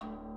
The 0.00 0.33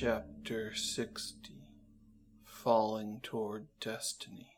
Chapter 0.00 0.72
60 0.76 1.54
Falling 2.44 3.18
Toward 3.20 3.66
Destiny. 3.80 4.52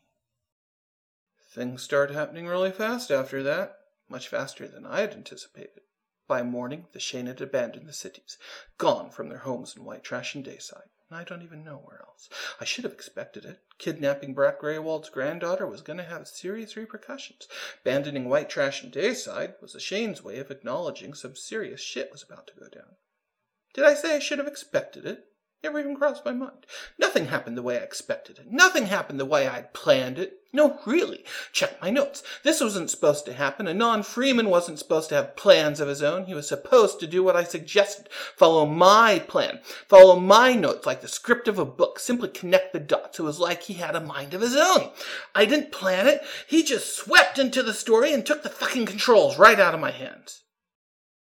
Things 1.51 1.81
started 1.81 2.13
happening 2.13 2.45
really 2.45 2.69
fast 2.69 3.09
after 3.09 3.41
that, 3.41 3.75
much 4.07 4.27
faster 4.27 4.67
than 4.67 4.85
I 4.85 5.01
had 5.01 5.13
anticipated. 5.13 5.81
By 6.27 6.43
morning, 6.43 6.85
the 6.93 6.99
Shane 6.99 7.25
had 7.25 7.41
abandoned 7.41 7.89
the 7.89 7.91
cities, 7.91 8.37
gone 8.77 9.09
from 9.09 9.29
their 9.29 9.39
homes 9.39 9.75
in 9.75 9.83
White 9.83 10.03
Trash 10.03 10.35
and 10.35 10.45
Dayside. 10.45 10.89
I 11.09 11.23
don't 11.23 11.41
even 11.41 11.63
know 11.63 11.81
where 11.83 12.03
else. 12.07 12.29
I 12.59 12.65
should 12.65 12.83
have 12.83 12.93
expected 12.93 13.43
it. 13.43 13.61
Kidnapping 13.79 14.35
Brack 14.35 14.59
Greywald's 14.59 15.09
granddaughter 15.09 15.65
was 15.65 15.81
going 15.81 15.97
to 15.97 16.03
have 16.03 16.27
serious 16.27 16.77
repercussions. 16.77 17.47
Abandoning 17.81 18.29
White 18.29 18.51
Trash 18.51 18.83
and 18.83 18.91
Dayside 18.91 19.55
was 19.59 19.73
the 19.73 19.79
Shane's 19.79 20.23
way 20.23 20.37
of 20.37 20.51
acknowledging 20.51 21.15
some 21.15 21.35
serious 21.35 21.81
shit 21.81 22.11
was 22.11 22.21
about 22.21 22.45
to 22.45 22.53
go 22.59 22.69
down. 22.69 22.97
Did 23.73 23.85
I 23.85 23.95
say 23.95 24.15
I 24.15 24.19
should 24.19 24.37
have 24.37 24.47
expected 24.47 25.07
it? 25.07 25.25
Never 25.63 25.79
even 25.79 25.95
crossed 25.95 26.25
my 26.25 26.31
mind. 26.31 26.65
Nothing 26.97 27.27
happened 27.27 27.55
the 27.55 27.61
way 27.61 27.79
I 27.79 27.83
expected 27.83 28.39
it. 28.39 28.51
Nothing 28.51 28.87
happened 28.87 29.19
the 29.19 29.25
way 29.25 29.47
I'd 29.47 29.75
planned 29.75 30.17
it. 30.17 30.39
No, 30.51 30.79
really. 30.87 31.23
Check 31.53 31.79
my 31.79 31.91
notes. 31.91 32.23
This 32.41 32.59
wasn't 32.59 32.89
supposed 32.89 33.25
to 33.25 33.33
happen. 33.33 33.67
Anon 33.67 34.01
Freeman 34.01 34.49
wasn't 34.49 34.79
supposed 34.79 35.09
to 35.09 35.15
have 35.15 35.35
plans 35.35 35.79
of 35.79 35.87
his 35.87 36.01
own. 36.01 36.25
He 36.25 36.33
was 36.33 36.47
supposed 36.47 36.99
to 36.99 37.07
do 37.07 37.23
what 37.23 37.35
I 37.35 37.43
suggested. 37.43 38.09
Follow 38.35 38.65
my 38.65 39.19
plan. 39.19 39.59
Follow 39.87 40.19
my 40.19 40.53
notes 40.53 40.87
like 40.87 41.01
the 41.01 41.07
script 41.07 41.47
of 41.47 41.59
a 41.59 41.65
book. 41.65 41.99
Simply 41.99 42.29
connect 42.29 42.73
the 42.73 42.79
dots. 42.79 43.19
It 43.19 43.23
was 43.23 43.39
like 43.39 43.61
he 43.63 43.75
had 43.75 43.95
a 43.95 44.01
mind 44.01 44.33
of 44.33 44.41
his 44.41 44.55
own. 44.55 44.89
I 45.35 45.45
didn't 45.45 45.71
plan 45.71 46.07
it. 46.07 46.21
He 46.47 46.63
just 46.63 46.95
swept 46.95 47.37
into 47.37 47.61
the 47.61 47.73
story 47.73 48.11
and 48.11 48.25
took 48.25 48.41
the 48.41 48.49
fucking 48.49 48.87
controls 48.87 49.37
right 49.37 49.59
out 49.59 49.75
of 49.75 49.79
my 49.79 49.91
hands. 49.91 50.41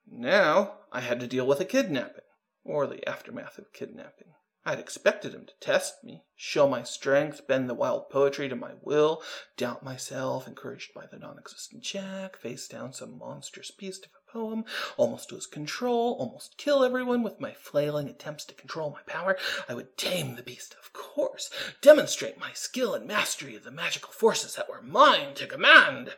Now 0.06 0.74
I 0.92 1.00
had 1.00 1.18
to 1.20 1.26
deal 1.26 1.46
with 1.46 1.60
a 1.60 1.64
kidnapping 1.64 2.22
or 2.64 2.86
the 2.86 3.06
aftermath 3.08 3.58
of 3.58 3.72
kidnapping. 3.72 4.34
I'd 4.64 4.78
expected 4.78 5.34
him 5.34 5.46
to 5.46 5.52
test 5.60 6.04
me, 6.04 6.24
show 6.40 6.68
my 6.68 6.84
strength, 6.84 7.48
bend 7.48 7.68
the 7.68 7.74
wild 7.74 8.08
poetry 8.08 8.48
to 8.48 8.54
my 8.54 8.70
will, 8.80 9.20
doubt 9.56 9.82
myself, 9.82 10.46
encouraged 10.46 10.94
by 10.94 11.04
the 11.04 11.18
non 11.18 11.36
existent 11.36 11.82
Jack, 11.82 12.36
face 12.36 12.68
down 12.68 12.92
some 12.92 13.18
monstrous 13.18 13.72
beast 13.72 14.06
of 14.06 14.12
a 14.12 14.32
poem, 14.32 14.64
almost 14.96 15.32
lose 15.32 15.46
control, 15.46 16.14
almost 16.20 16.56
kill 16.56 16.84
everyone 16.84 17.24
with 17.24 17.40
my 17.40 17.52
flailing 17.52 18.08
attempts 18.08 18.44
to 18.44 18.54
control 18.54 18.90
my 18.90 19.00
power. 19.12 19.36
I 19.68 19.74
would 19.74 19.96
tame 19.96 20.36
the 20.36 20.42
beast, 20.44 20.76
of 20.80 20.92
course, 20.92 21.50
demonstrate 21.80 22.38
my 22.38 22.52
skill 22.52 22.94
and 22.94 23.04
mastery 23.06 23.56
of 23.56 23.64
the 23.64 23.72
magical 23.72 24.12
forces 24.12 24.54
that 24.54 24.68
were 24.68 24.80
mine 24.80 25.34
to 25.34 25.46
command. 25.46 26.14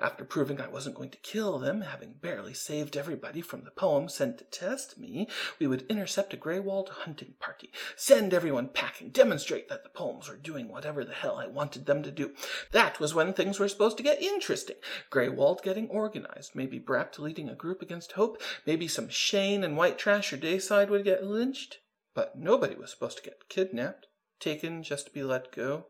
After 0.00 0.24
proving 0.24 0.60
I 0.60 0.68
wasn't 0.68 0.96
going 0.96 1.10
to 1.10 1.18
kill 1.18 1.58
them, 1.58 1.82
having 1.82 2.14
barely 2.14 2.54
saved 2.54 2.96
everybody 2.96 3.40
from 3.40 3.62
the 3.62 3.70
poem 3.70 4.08
sent 4.08 4.38
to 4.38 4.44
test 4.44 4.98
me, 4.98 5.28
we 5.60 5.68
would 5.68 5.86
intercept 5.88 6.34
a 6.34 6.36
Greywald 6.36 6.88
hunting 6.88 7.34
party, 7.38 7.70
send 7.94 8.34
everyone 8.34 8.68
packing, 8.68 9.10
demonstrate 9.10 9.59
that 9.68 9.82
the 9.82 9.90
poems 9.90 10.28
were 10.28 10.36
doing 10.36 10.68
whatever 10.68 11.04
the 11.04 11.12
hell 11.12 11.36
I 11.36 11.46
wanted 11.46 11.86
them 11.86 12.02
to 12.02 12.10
do. 12.10 12.34
That 12.72 12.98
was 13.00 13.14
when 13.14 13.32
things 13.32 13.58
were 13.58 13.68
supposed 13.68 13.96
to 13.98 14.02
get 14.02 14.22
interesting. 14.22 14.76
Greywald 15.10 15.62
getting 15.62 15.88
organized, 15.88 16.52
maybe 16.54 16.78
Brack 16.78 17.18
leading 17.18 17.48
a 17.48 17.54
group 17.54 17.82
against 17.82 18.12
Hope, 18.12 18.40
maybe 18.66 18.88
some 18.88 19.08
Shane 19.08 19.64
and 19.64 19.76
White 19.76 19.98
Trash 19.98 20.32
or 20.32 20.36
Dayside 20.36 20.90
would 20.90 21.04
get 21.04 21.24
lynched. 21.24 21.78
But 22.14 22.38
nobody 22.38 22.74
was 22.74 22.90
supposed 22.90 23.18
to 23.18 23.22
get 23.22 23.48
kidnapped, 23.48 24.06
taken 24.40 24.82
just 24.82 25.06
to 25.06 25.12
be 25.12 25.22
let 25.22 25.52
go. 25.52 25.86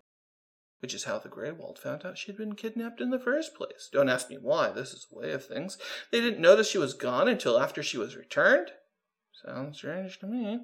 Which 0.81 0.95
is 0.95 1.05
how 1.05 1.19
the 1.19 1.28
Greywald 1.28 1.78
found 1.78 2.06
out 2.06 2.16
she'd 2.16 2.39
been 2.39 2.55
kidnapped 2.55 3.00
in 3.00 3.11
the 3.11 3.19
first 3.19 3.55
place. 3.55 3.89
Don't 3.93 4.09
ask 4.09 4.31
me 4.31 4.39
why, 4.41 4.71
this 4.71 4.93
is 4.93 5.06
the 5.11 5.19
way 5.19 5.33
of 5.33 5.45
things. 5.45 5.77
They 6.11 6.21
didn't 6.21 6.41
notice 6.41 6.71
she 6.71 6.78
was 6.78 6.95
gone 6.95 7.28
until 7.28 7.59
after 7.59 7.83
she 7.83 7.99
was 7.99 8.16
returned? 8.16 8.71
Sounds 9.45 9.78
strange 9.78 10.19
to 10.21 10.27
me. 10.27 10.61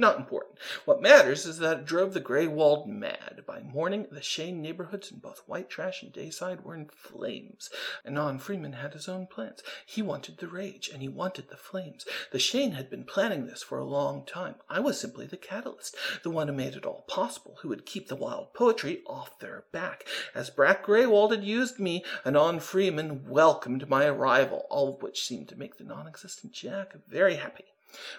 Not 0.00 0.16
important. 0.16 0.60
What 0.84 1.02
matters 1.02 1.44
is 1.44 1.58
that 1.58 1.78
it 1.78 1.84
drove 1.84 2.14
the 2.14 2.20
Greywald 2.20 2.86
mad. 2.86 3.42
By 3.44 3.62
morning, 3.62 4.06
the 4.12 4.22
Shane 4.22 4.62
neighborhoods 4.62 5.10
in 5.10 5.18
both 5.18 5.42
White 5.46 5.68
Trash 5.68 6.04
and 6.04 6.12
Dayside 6.12 6.60
were 6.60 6.76
in 6.76 6.88
flames. 6.88 7.68
Anon 8.04 8.38
Freeman 8.38 8.74
had 8.74 8.92
his 8.92 9.08
own 9.08 9.26
plans. 9.26 9.60
He 9.84 10.00
wanted 10.00 10.38
the 10.38 10.46
rage, 10.46 10.88
and 10.88 11.02
he 11.02 11.08
wanted 11.08 11.48
the 11.48 11.56
flames. 11.56 12.06
The 12.30 12.38
Shane 12.38 12.72
had 12.72 12.88
been 12.88 13.02
planning 13.02 13.46
this 13.46 13.64
for 13.64 13.76
a 13.76 13.84
long 13.84 14.24
time. 14.24 14.54
I 14.70 14.78
was 14.78 15.00
simply 15.00 15.26
the 15.26 15.36
catalyst, 15.36 15.96
the 16.22 16.30
one 16.30 16.46
who 16.46 16.54
made 16.54 16.76
it 16.76 16.86
all 16.86 17.04
possible, 17.08 17.56
who 17.62 17.68
would 17.70 17.84
keep 17.84 18.06
the 18.06 18.14
wild 18.14 18.54
poetry 18.54 19.02
off 19.04 19.40
their 19.40 19.64
back. 19.72 20.06
As 20.32 20.48
Brack 20.48 20.86
Greywald 20.86 21.32
had 21.32 21.42
used 21.42 21.80
me, 21.80 22.04
Anon 22.24 22.60
Freeman 22.60 23.28
welcomed 23.28 23.88
my 23.88 24.04
arrival, 24.04 24.64
all 24.70 24.94
of 24.94 25.02
which 25.02 25.26
seemed 25.26 25.48
to 25.48 25.58
make 25.58 25.76
the 25.76 25.82
non-existent 25.82 26.52
Jack 26.52 26.94
very 27.08 27.34
happy. 27.34 27.64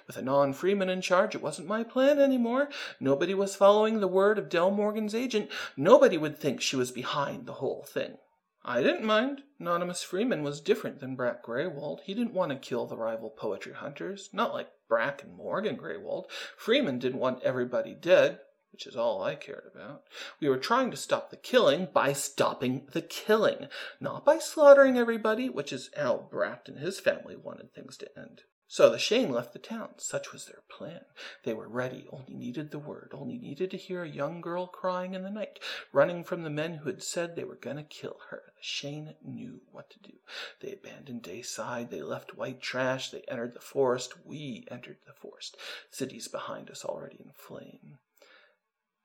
With 0.07 0.17
Anon 0.17 0.53
Freeman 0.53 0.89
in 0.89 1.01
charge, 1.01 1.35
it 1.35 1.41
wasn't 1.41 1.67
my 1.67 1.83
plan 1.83 2.19
anymore. 2.19 2.69
Nobody 2.99 3.33
was 3.33 3.55
following 3.55 3.99
the 3.99 4.07
word 4.07 4.37
of 4.37 4.49
Del 4.49 4.71
Morgan's 4.71 5.13
agent. 5.13 5.49
Nobody 5.77 6.17
would 6.17 6.37
think 6.37 6.61
she 6.61 6.75
was 6.75 6.91
behind 6.91 7.45
the 7.45 7.53
whole 7.53 7.83
thing. 7.83 8.17
I 8.63 8.83
didn't 8.83 9.05
mind. 9.05 9.43
Anonymous 9.59 10.03
Freeman 10.03 10.43
was 10.43 10.59
different 10.59 10.99
than 10.99 11.15
Brack 11.15 11.43
Greywald. 11.43 12.01
He 12.01 12.13
didn't 12.13 12.33
want 12.33 12.51
to 12.51 12.57
kill 12.57 12.85
the 12.85 12.97
rival 12.97 13.29
poetry 13.29 13.73
hunters, 13.73 14.29
not 14.33 14.53
like 14.53 14.69
Brack 14.87 15.23
and 15.23 15.33
Morgan 15.33 15.77
Greywald. 15.77 16.25
Freeman 16.57 16.99
didn't 16.99 17.19
want 17.19 17.41
everybody 17.43 17.93
dead, 17.93 18.39
which 18.71 18.85
is 18.85 18.95
all 18.95 19.23
I 19.23 19.35
cared 19.35 19.71
about. 19.73 20.03
We 20.39 20.49
were 20.49 20.57
trying 20.57 20.91
to 20.91 20.97
stop 20.97 21.29
the 21.29 21.37
killing 21.37 21.87
by 21.93 22.13
stopping 22.13 22.87
the 22.91 23.01
killing, 23.01 23.67
not 23.99 24.25
by 24.25 24.39
slaughtering 24.39 24.97
everybody, 24.97 25.49
which 25.49 25.71
is 25.71 25.89
how 25.97 26.27
Brack 26.29 26.67
and 26.67 26.79
his 26.79 26.99
family 26.99 27.35
wanted 27.35 27.73
things 27.73 27.97
to 27.97 28.19
end. 28.19 28.43
So 28.71 28.87
the 28.91 28.99
Shane 28.99 29.31
left 29.31 29.53
the 29.53 29.59
town. 29.59 29.95
Such 29.97 30.31
was 30.31 30.45
their 30.45 30.61
plan. 30.69 31.01
They 31.43 31.55
were 31.55 31.67
ready, 31.67 32.07
only 32.11 32.35
needed 32.35 32.69
the 32.69 32.77
word, 32.77 33.09
only 33.15 33.39
needed 33.39 33.71
to 33.71 33.77
hear 33.77 34.03
a 34.03 34.07
young 34.07 34.41
girl 34.41 34.67
crying 34.67 35.15
in 35.15 35.23
the 35.23 35.31
night, 35.31 35.57
running 35.91 36.23
from 36.23 36.43
the 36.43 36.51
men 36.51 36.75
who 36.75 36.89
had 36.89 37.01
said 37.01 37.35
they 37.35 37.43
were 37.43 37.55
going 37.55 37.77
to 37.77 37.83
kill 37.83 38.17
her. 38.29 38.43
The 38.55 38.61
Shane 38.61 39.15
knew 39.25 39.61
what 39.71 39.89
to 39.89 39.99
do. 39.99 40.13
They 40.61 40.73
abandoned 40.73 41.23
Dayside, 41.23 41.89
they 41.89 42.03
left 42.03 42.37
White 42.37 42.61
Trash, 42.61 43.09
they 43.09 43.21
entered 43.21 43.55
the 43.55 43.59
forest. 43.59 44.13
We 44.23 44.67
entered 44.69 44.97
the 45.07 45.13
forest. 45.13 45.57
Cities 45.89 46.27
behind 46.27 46.69
us 46.69 46.85
already 46.85 47.17
in 47.19 47.31
flame. 47.33 47.97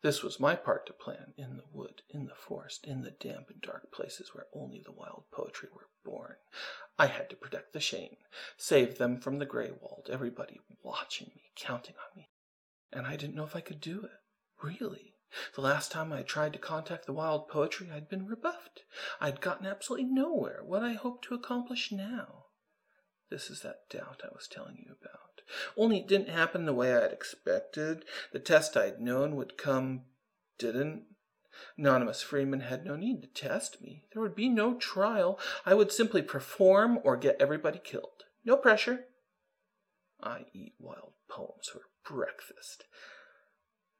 This 0.04 0.22
was 0.22 0.38
my 0.38 0.54
part 0.54 0.84
to 0.84 0.92
plan 0.92 1.32
in 1.38 1.56
the 1.56 1.64
wood, 1.72 2.02
in 2.10 2.26
the 2.26 2.34
forest, 2.34 2.84
in 2.84 3.00
the 3.00 3.12
damp 3.12 3.48
and 3.48 3.62
dark 3.62 3.90
places 3.90 4.34
where 4.34 4.48
only 4.52 4.82
the 4.84 4.92
wild 4.92 5.24
poetry 5.32 5.70
were 5.74 5.88
born. 6.04 6.34
I 6.98 7.06
had 7.06 7.30
to 7.30 7.36
protect 7.36 7.72
the 7.72 7.80
Shane, 7.80 8.18
save 8.58 8.98
them 8.98 9.18
from 9.18 9.38
the 9.38 9.46
Greywald, 9.46 10.10
everybody 10.10 10.60
watching 10.82 11.28
me, 11.34 11.44
counting 11.56 11.94
on 11.94 12.18
me. 12.18 12.28
And 12.92 13.06
I 13.06 13.16
didn't 13.16 13.34
know 13.34 13.44
if 13.44 13.56
I 13.56 13.62
could 13.62 13.80
do 13.80 14.02
it. 14.02 14.20
Really. 14.62 15.14
The 15.54 15.62
last 15.62 15.90
time 15.90 16.12
I 16.12 16.20
tried 16.20 16.52
to 16.52 16.58
contact 16.58 17.06
the 17.06 17.14
wild 17.14 17.48
poetry, 17.48 17.90
I'd 17.90 18.10
been 18.10 18.26
rebuffed. 18.26 18.82
I'd 19.22 19.40
gotten 19.40 19.64
absolutely 19.64 20.10
nowhere. 20.10 20.60
What 20.62 20.82
I 20.82 20.92
hoped 20.92 21.24
to 21.28 21.34
accomplish 21.34 21.90
now. 21.90 22.43
This 23.30 23.50
is 23.50 23.62
that 23.62 23.88
doubt 23.90 24.22
I 24.24 24.28
was 24.32 24.48
telling 24.48 24.76
you 24.84 24.94
about. 25.00 25.42
Only 25.76 25.98
it 25.98 26.08
didn't 26.08 26.28
happen 26.28 26.66
the 26.66 26.72
way 26.72 26.94
I'd 26.94 27.12
expected. 27.12 28.04
The 28.32 28.38
test 28.38 28.76
I'd 28.76 29.00
known 29.00 29.36
would 29.36 29.58
come 29.58 30.02
didn't. 30.58 31.04
Anonymous 31.78 32.22
Freeman 32.22 32.60
had 32.60 32.84
no 32.84 32.96
need 32.96 33.22
to 33.22 33.28
test 33.28 33.80
me. 33.80 34.04
There 34.12 34.22
would 34.22 34.34
be 34.34 34.48
no 34.48 34.74
trial. 34.74 35.38
I 35.64 35.74
would 35.74 35.92
simply 35.92 36.22
perform 36.22 36.98
or 37.04 37.16
get 37.16 37.36
everybody 37.40 37.80
killed. 37.82 38.24
No 38.44 38.56
pressure. 38.56 39.06
I 40.22 40.46
eat 40.52 40.74
wild 40.78 41.12
poems 41.28 41.68
for 41.72 41.82
breakfast. 42.08 42.84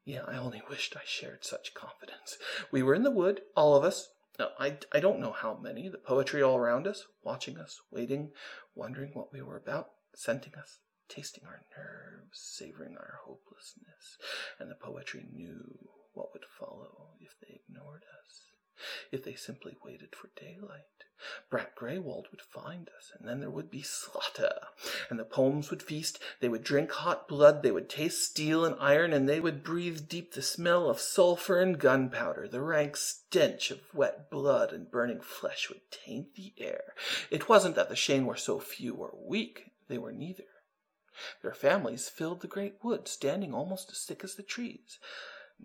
Yeah, 0.04 0.22
I 0.26 0.36
only 0.36 0.62
wished 0.68 0.96
I 0.96 1.02
shared 1.06 1.44
such 1.44 1.74
confidence. 1.74 2.36
We 2.70 2.82
were 2.82 2.94
in 2.94 3.04
the 3.04 3.10
wood, 3.10 3.42
all 3.56 3.74
of 3.74 3.84
us. 3.84 4.08
No, 4.38 4.50
I, 4.58 4.78
I 4.92 5.00
don't 5.00 5.20
know 5.20 5.32
how 5.32 5.58
many. 5.62 5.88
The 5.88 5.98
poetry 5.98 6.42
all 6.42 6.56
around 6.56 6.86
us, 6.86 7.06
watching 7.22 7.56
us, 7.56 7.80
waiting, 7.90 8.32
wondering 8.74 9.10
what 9.12 9.32
we 9.32 9.42
were 9.42 9.56
about, 9.56 9.90
scenting 10.14 10.54
us, 10.56 10.78
tasting 11.08 11.44
our 11.46 11.62
nerves, 11.76 12.40
savoring 12.40 12.96
our 12.96 13.20
hopelessness. 13.24 14.18
And 14.58 14.70
the 14.70 14.74
poetry 14.74 15.26
knew 15.32 15.88
what 16.14 16.32
would 16.32 16.44
follow 16.58 17.10
if 17.20 17.36
they 17.40 17.60
ignored 17.68 18.02
us. 18.24 18.53
If 19.12 19.22
they 19.24 19.34
simply 19.34 19.76
waited 19.84 20.14
for 20.14 20.30
daylight, 20.34 20.84
Brack 21.48 21.76
Graywald 21.76 22.30
would 22.30 22.42
find 22.42 22.90
us, 22.90 23.12
and 23.16 23.28
then 23.28 23.40
there 23.40 23.50
would 23.50 23.70
be 23.70 23.82
slaughter, 23.82 24.58
and 25.08 25.18
the 25.18 25.24
poems 25.24 25.70
would 25.70 25.82
feast. 25.82 26.18
They 26.40 26.48
would 26.48 26.64
drink 26.64 26.90
hot 26.90 27.28
blood, 27.28 27.62
they 27.62 27.70
would 27.70 27.88
taste 27.88 28.24
steel 28.24 28.64
and 28.64 28.76
iron, 28.78 29.12
and 29.12 29.28
they 29.28 29.40
would 29.40 29.62
breathe 29.62 30.08
deep 30.08 30.32
the 30.32 30.42
smell 30.42 30.90
of 30.90 31.00
sulphur 31.00 31.60
and 31.60 31.78
gunpowder. 31.78 32.48
The 32.48 32.60
rank 32.60 32.96
stench 32.96 33.70
of 33.70 33.94
wet 33.94 34.28
blood 34.30 34.72
and 34.72 34.90
burning 34.90 35.20
flesh 35.20 35.68
would 35.68 35.90
taint 35.90 36.34
the 36.34 36.52
air. 36.58 36.94
It 37.30 37.48
wasn't 37.48 37.76
that 37.76 37.88
the 37.88 37.96
Shane 37.96 38.26
were 38.26 38.36
so 38.36 38.58
few 38.58 38.94
or 38.94 39.14
weak, 39.14 39.70
they 39.88 39.98
were 39.98 40.12
neither. 40.12 40.44
Their 41.42 41.54
families 41.54 42.08
filled 42.08 42.40
the 42.40 42.48
great 42.48 42.82
wood, 42.82 43.06
standing 43.06 43.54
almost 43.54 43.90
as 43.92 44.04
thick 44.04 44.24
as 44.24 44.34
the 44.34 44.42
trees. 44.42 44.98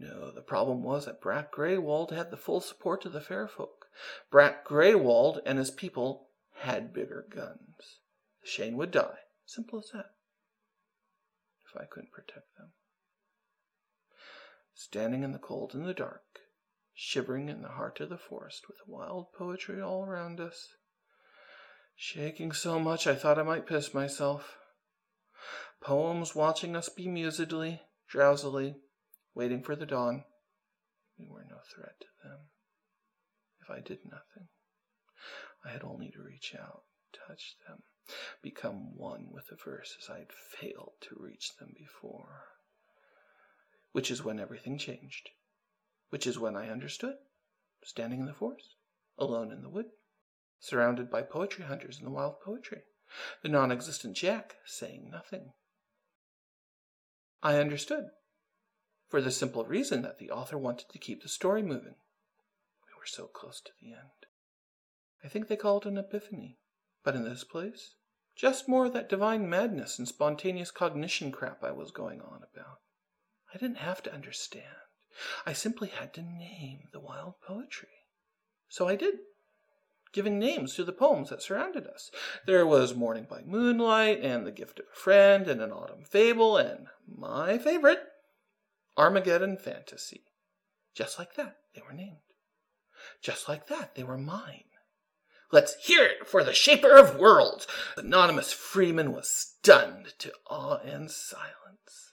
No, 0.01 0.31
the 0.31 0.41
problem 0.41 0.81
was 0.81 1.05
that 1.05 1.19
Brack 1.19 1.53
Graywald 1.53 2.11
had 2.11 2.31
the 2.31 2.37
full 2.37 2.61
support 2.61 3.05
of 3.05 3.11
the 3.11 3.19
Faire 3.19 3.49
Folk. 3.49 3.87
Brack 4.31 4.65
Graywald 4.65 5.41
and 5.45 5.59
his 5.59 5.71
people 5.71 6.29
had 6.61 6.93
bigger 6.93 7.25
guns. 7.29 7.99
Shane 8.41 8.77
would 8.77 8.91
die. 8.91 9.19
Simple 9.45 9.79
as 9.79 9.89
that. 9.93 10.11
If 11.69 11.79
I 11.79 11.83
couldn't 11.83 12.13
protect 12.13 12.55
them. 12.57 12.69
Standing 14.73 15.23
in 15.23 15.33
the 15.33 15.37
cold 15.37 15.75
and 15.75 15.85
the 15.85 15.93
dark, 15.93 16.23
shivering 16.93 17.49
in 17.49 17.61
the 17.61 17.67
heart 17.67 17.99
of 17.99 18.07
the 18.07 18.17
forest 18.17 18.69
with 18.69 18.77
wild 18.87 19.33
poetry 19.37 19.81
all 19.81 20.05
around 20.05 20.39
us, 20.39 20.69
shaking 21.97 22.53
so 22.53 22.79
much 22.79 23.05
I 23.05 23.15
thought 23.15 23.37
I 23.37 23.43
might 23.43 23.67
piss 23.67 23.93
myself. 23.93 24.55
Poems 25.81 26.33
watching 26.33 26.77
us 26.77 26.87
bemusedly, 26.87 27.81
drowsily, 28.07 28.77
waiting 29.39 29.63
for 29.63 29.73
the 29.73 29.85
dawn. 29.85 30.21
We 31.17 31.25
were 31.29 31.45
no 31.49 31.59
threat 31.73 31.95
to 32.01 32.07
them. 32.27 32.39
If 33.61 33.69
I 33.69 33.79
did 33.79 33.99
nothing, 34.03 34.49
I 35.63 35.69
had 35.69 35.81
only 35.81 36.11
to 36.11 36.21
reach 36.21 36.53
out, 36.59 36.83
touch 37.13 37.55
them, 37.65 37.83
become 38.41 38.97
one 38.97 39.29
with 39.31 39.47
the 39.47 39.55
verse 39.55 39.95
as 39.97 40.09
I 40.09 40.19
had 40.19 40.33
failed 40.33 40.95
to 41.03 41.15
reach 41.17 41.55
them 41.57 41.73
before. 41.77 42.47
Which 43.93 44.11
is 44.11 44.25
when 44.25 44.41
everything 44.41 44.77
changed. 44.77 45.29
Which 46.09 46.27
is 46.27 46.37
when 46.37 46.57
I 46.57 46.69
understood, 46.69 47.15
standing 47.81 48.19
in 48.19 48.25
the 48.25 48.33
forest, 48.33 48.75
alone 49.17 49.53
in 49.53 49.61
the 49.61 49.69
wood, 49.69 49.85
surrounded 50.59 51.09
by 51.09 51.21
poetry 51.21 51.63
hunters 51.63 51.97
and 51.97 52.05
the 52.05 52.11
wild 52.11 52.41
poetry, 52.43 52.81
the 53.41 53.47
non 53.47 53.71
existent 53.71 54.17
Jack 54.17 54.57
saying 54.65 55.09
nothing. 55.09 55.53
I 57.41 57.57
understood 57.57 58.09
for 59.09 59.21
the 59.21 59.31
simple 59.31 59.65
reason 59.65 60.03
that 60.03 60.19
the 60.19 60.31
author 60.31 60.57
wanted 60.57 60.89
to 60.89 60.99
keep 60.99 61.21
the 61.21 61.29
story 61.29 61.61
moving. 61.61 61.95
We 62.87 62.97
were 62.97 63.05
so 63.05 63.25
close 63.25 63.59
to 63.61 63.71
the 63.81 63.91
end. 63.91 64.27
I 65.23 65.27
think 65.27 65.47
they 65.47 65.55
call 65.55 65.79
it 65.79 65.85
an 65.85 65.97
epiphany. 65.97 66.57
But 67.03 67.15
in 67.15 67.23
this 67.23 67.43
place, 67.43 67.95
just 68.35 68.69
more 68.69 68.85
of 68.85 68.93
that 68.93 69.09
divine 69.09 69.49
madness 69.49 69.97
and 69.97 70.07
spontaneous 70.07 70.71
cognition 70.71 71.31
crap 71.31 71.63
I 71.63 71.71
was 71.71 71.91
going 71.91 72.21
on 72.21 72.37
about. 72.37 72.79
I 73.53 73.57
didn't 73.57 73.77
have 73.77 74.03
to 74.03 74.13
understand. 74.13 74.65
I 75.45 75.53
simply 75.53 75.89
had 75.89 76.13
to 76.13 76.21
name 76.21 76.87
the 76.93 76.99
wild 76.99 77.35
poetry. 77.45 77.89
So 78.67 78.87
I 78.87 78.95
did, 78.95 79.15
giving 80.13 80.37
names 80.37 80.75
to 80.75 80.83
the 80.83 80.91
poems 80.91 81.29
that 81.29 81.41
surrounded 81.41 81.87
us. 81.87 82.11
There 82.45 82.65
was 82.67 82.95
Morning 82.95 83.25
by 83.29 83.41
Moonlight, 83.45 84.21
and 84.21 84.45
The 84.45 84.51
Gift 84.51 84.79
of 84.79 84.85
a 84.93 84.95
Friend, 84.95 85.47
and 85.47 85.61
An 85.61 85.71
Autumn 85.71 86.03
Fable, 86.03 86.57
and 86.57 86.87
my 87.07 87.57
favorite, 87.57 88.03
Armageddon 88.99 89.55
Fantasy. 89.55 90.25
Just 90.93 91.17
like 91.17 91.35
that, 91.35 91.55
they 91.73 91.81
were 91.81 91.93
named. 91.93 92.17
Just 93.21 93.47
like 93.47 93.67
that, 93.67 93.95
they 93.95 94.03
were 94.03 94.17
mine. 94.17 94.65
Let's 95.53 95.75
hear 95.85 96.03
it 96.03 96.27
for 96.27 96.43
the 96.43 96.53
Shaper 96.53 96.97
of 96.97 97.15
Worlds. 97.15 97.65
Anonymous 97.95 98.51
Freeman 98.51 99.13
was 99.13 99.33
stunned 99.33 100.13
to 100.19 100.33
awe 100.49 100.79
and 100.83 101.09
silence. 101.09 102.11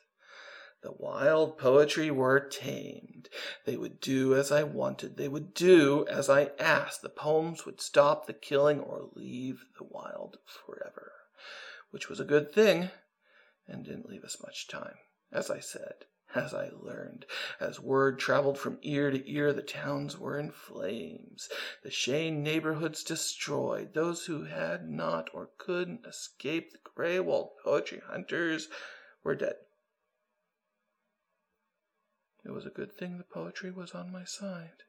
The 0.82 0.92
wild 0.92 1.58
poetry 1.58 2.12
were 2.12 2.38
tamed. 2.38 3.30
They 3.64 3.76
would 3.76 3.98
do 4.00 4.36
as 4.36 4.52
I 4.52 4.62
wanted. 4.62 5.16
They 5.16 5.28
would 5.28 5.54
do 5.54 6.06
as 6.08 6.30
I 6.30 6.52
asked. 6.60 7.02
The 7.02 7.08
poems 7.08 7.66
would 7.66 7.80
stop 7.80 8.26
the 8.26 8.32
killing 8.32 8.78
or 8.78 9.10
leave 9.16 9.64
the 9.76 9.84
wild 9.84 10.36
forever, 10.46 11.10
which 11.90 12.08
was 12.08 12.20
a 12.20 12.24
good 12.24 12.52
thing 12.52 12.90
and 13.66 13.84
didn't 13.84 14.08
leave 14.08 14.22
us 14.22 14.40
much 14.40 14.68
time. 14.68 14.94
As 15.32 15.50
I 15.50 15.58
said, 15.58 16.04
as 16.34 16.52
I 16.52 16.70
learned. 16.72 17.26
As 17.60 17.80
word 17.80 18.18
traveled 18.18 18.58
from 18.58 18.78
ear 18.82 19.10
to 19.10 19.30
ear, 19.30 19.52
the 19.52 19.62
towns 19.62 20.18
were 20.18 20.38
in 20.38 20.50
flames, 20.50 21.48
the 21.82 21.90
Shane 21.90 22.42
neighborhoods 22.42 23.02
destroyed. 23.02 23.94
Those 23.94 24.26
who 24.26 24.44
had 24.44 24.88
not 24.88 25.30
or 25.32 25.50
couldn't 25.58 26.06
escape 26.06 26.72
the 26.72 26.78
Graywald 26.96 27.50
poetry 27.62 28.02
hunters 28.06 28.68
were 29.22 29.34
dead. 29.34 29.56
It 32.44 32.52
was 32.52 32.66
a 32.66 32.70
good 32.70 32.92
thing 32.92 33.18
the 33.18 33.24
poetry 33.24 33.70
was 33.70 33.92
on 33.92 34.12
my 34.12 34.24
side. 34.24 34.84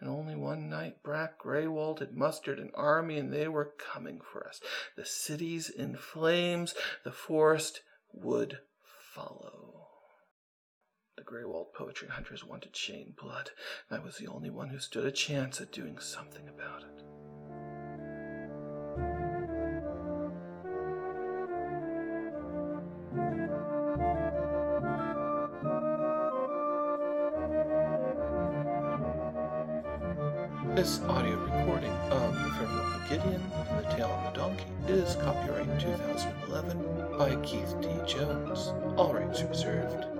And 0.00 0.08
only 0.08 0.36
one 0.36 0.70
night 0.70 1.02
Brack 1.02 1.38
Graywald 1.42 1.98
had 1.98 2.16
mustered 2.16 2.58
an 2.58 2.70
army 2.74 3.18
and 3.18 3.32
they 3.32 3.48
were 3.48 3.74
coming 3.78 4.20
for 4.20 4.46
us. 4.46 4.60
The 4.96 5.04
cities 5.04 5.68
in 5.68 5.96
flames, 5.96 6.74
the 7.04 7.12
forest 7.12 7.82
would 8.12 8.60
follow. 9.14 9.77
The 11.18 11.24
Graywald 11.24 11.72
poetry 11.74 12.06
hunters 12.06 12.44
wanted 12.44 12.76
Shane 12.76 13.12
blood. 13.20 13.50
and 13.90 14.00
I 14.00 14.04
was 14.04 14.18
the 14.18 14.28
only 14.28 14.50
one 14.50 14.68
who 14.68 14.78
stood 14.78 15.04
a 15.04 15.10
chance 15.10 15.60
at 15.60 15.72
doing 15.72 15.98
something 15.98 16.48
about 16.48 16.84
it. 16.84 17.02
This 30.76 31.00
audio 31.08 31.34
recording 31.34 31.90
of 32.12 32.32
The 32.32 32.64
of 32.64 33.08
Gideon 33.10 33.42
and 33.52 33.84
The 33.84 33.90
Tale 33.90 34.06
of 34.06 34.32
the 34.32 34.38
Donkey 34.38 34.66
is 34.86 35.16
copyright 35.16 35.80
2011 35.80 37.18
by 37.18 37.34
Keith 37.44 37.74
D. 37.80 37.88
Jones. 38.06 38.72
All 38.96 39.12
rights 39.14 39.42
reserved. 39.42 40.17